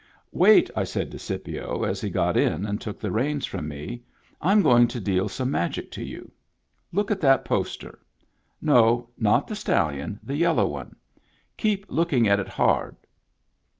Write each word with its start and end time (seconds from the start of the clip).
"Wait," 0.45 0.67
I 0.75 0.83
said 0.83 1.11
to 1.11 1.19
Scipio, 1.19 1.83
as 1.83 2.01
he 2.01 2.09
got 2.09 2.35
in 2.35 2.65
and 2.65 2.81
took 2.81 2.99
the 2.99 3.11
reins 3.11 3.45
from 3.45 3.67
me. 3.67 4.01
"I'm 4.41 4.63
going 4.63 4.87
to 4.87 4.99
deal 4.99 5.29
some 5.29 5.51
magic 5.51 5.91
to 5.91 6.03
you. 6.03 6.31
Look 6.91 7.11
at 7.11 7.21
that 7.21 7.45
poster. 7.45 7.99
No, 8.59 9.11
not 9.15 9.45
the 9.47 9.55
stallion, 9.55 10.19
the 10.23 10.35
yellow 10.37 10.65
one. 10.65 10.95
Keep 11.55 11.85
looking 11.89 12.27
at 12.27 12.39
it 12.39 12.47
hard." 12.49 12.95